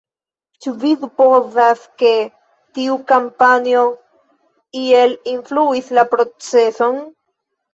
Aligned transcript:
Ĉu 0.65 0.71
vi 0.83 0.93
supozas, 1.01 1.83
ke 2.03 2.13
tiu 2.79 2.97
kampanjo 3.11 3.83
iel 4.85 5.15
influis 5.35 5.93
la 5.99 6.09
proceson? 6.17 6.99